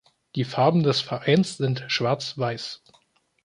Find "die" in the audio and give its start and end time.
0.33-0.45